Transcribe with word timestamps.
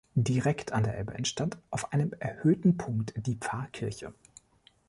Direkt 0.15 0.71
an 0.71 0.81
der 0.83 0.97
Elbe 0.97 1.13
entstand 1.13 1.59
auf 1.69 1.93
einem 1.93 2.11
erhöhten 2.17 2.75
Punkt 2.75 3.13
die 3.17 3.35
Pfarrkirche. 3.35 4.15